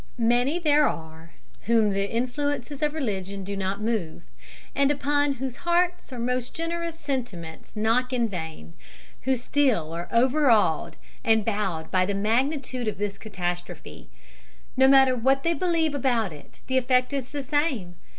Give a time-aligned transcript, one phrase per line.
[0.17, 1.33] Many there are
[1.67, 4.23] whom the influences of religion do not move,
[4.73, 8.73] and upon whose hearts most generous sentiments knock in vain,
[9.25, 14.09] who still are overawed and bowed by the magnitude of this catastrophe.
[14.75, 17.93] No matter what they believe about it, the effect is the same.